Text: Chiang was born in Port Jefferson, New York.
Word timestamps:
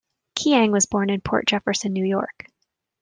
Chiang 0.35 0.71
was 0.71 0.87
born 0.87 1.11
in 1.11 1.21
Port 1.21 1.45
Jefferson, 1.45 1.93
New 1.93 2.05
York. 2.05 2.47